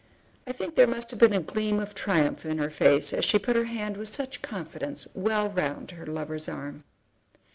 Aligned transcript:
I 0.47 0.51
think 0.51 0.73
there 0.73 0.87
must 0.87 1.11
have 1.11 1.19
been 1.19 1.31
a 1.31 1.39
gleam 1.39 1.79
of 1.79 1.93
triumph 1.93 2.43
in 2.43 2.57
her 2.57 2.71
face 2.71 3.13
as 3.13 3.23
she 3.23 3.37
put 3.37 3.55
her 3.55 3.65
hand 3.65 3.97
with 3.97 4.09
such 4.09 4.41
confidence 4.41 5.05
well 5.13 5.49
round 5.49 5.91
her 5.91 6.07
lover's 6.07 6.49
arm. 6.49 6.83